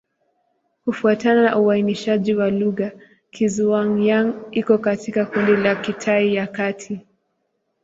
[0.85, 2.91] Kufuatana na uainishaji wa lugha,
[3.31, 7.01] Kizhuang-Yang iko katika kundi la Kitai ya Kati.